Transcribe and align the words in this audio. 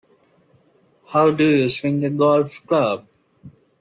How 1.09 1.29
do 1.29 1.43
you 1.45 1.69
swing 1.69 2.03
a 2.03 2.09
golf 2.09 2.65
club? 2.65 3.05